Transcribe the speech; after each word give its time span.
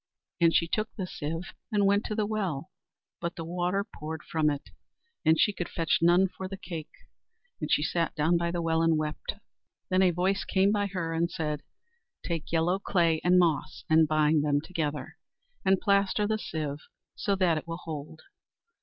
And 0.39 0.51
she 0.51 0.67
took 0.67 0.89
the 0.95 1.05
sieve 1.05 1.53
and 1.71 1.85
went 1.85 2.03
to 2.05 2.15
the 2.15 2.25
well; 2.25 2.71
but 3.19 3.35
the 3.35 3.45
water 3.45 3.83
poured 3.83 4.23
from 4.23 4.49
it, 4.49 4.71
and 5.23 5.39
she 5.39 5.53
could 5.53 5.69
fetch 5.69 5.99
none 6.01 6.27
for 6.27 6.47
the 6.47 6.57
cake, 6.57 6.89
and 7.61 7.71
she 7.71 7.83
sat 7.83 8.15
down 8.15 8.35
by 8.35 8.49
the 8.49 8.63
well 8.63 8.81
and 8.81 8.97
wept. 8.97 9.35
Then 9.91 10.01
a 10.01 10.09
voice 10.09 10.43
came 10.43 10.71
by 10.71 10.87
her 10.87 11.13
and 11.13 11.29
said, 11.29 11.61
"Take 12.25 12.51
yellow 12.51 12.79
clay 12.79 13.21
and 13.23 13.37
moss, 13.37 13.83
and 13.91 14.07
bind 14.07 14.43
them 14.43 14.59
together, 14.59 15.17
and 15.63 15.79
plaster 15.79 16.25
the 16.25 16.39
sieve 16.39 16.79
so 17.13 17.35
that 17.35 17.59
it 17.59 17.67
will 17.67 17.77
hold." 17.77 18.23